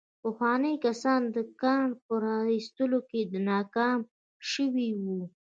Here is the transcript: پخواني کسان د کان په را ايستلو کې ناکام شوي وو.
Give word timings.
پخواني 0.23 0.73
کسان 0.85 1.21
د 1.35 1.37
کان 1.61 1.87
په 2.03 2.13
را 2.23 2.37
ايستلو 2.55 2.99
کې 3.09 3.21
ناکام 3.49 3.99
شوي 4.51 4.89
وو. 5.01 5.21